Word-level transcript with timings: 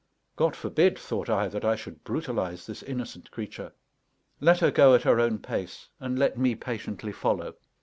God 0.35 0.55
forbid, 0.55 0.97
thought 0.97 1.29
I, 1.29 1.47
that 1.49 1.63
I 1.63 1.75
should 1.75 2.03
brutalize 2.03 2.65
this 2.65 2.81
innocent 2.81 3.29
creature; 3.29 3.73
let 4.39 4.59
her 4.61 4.71
go 4.71 4.95
at 4.95 5.03
her 5.03 5.19
own 5.19 5.37
pace, 5.37 5.89
and 5.99 6.17
let 6.17 6.39
me 6.39 6.55
patiently 6.55 7.11
follow. 7.11 7.55